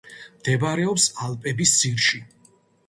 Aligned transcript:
მდებარეობს 0.37 1.05
ალპების 1.27 1.79
ძირში. 1.83 2.27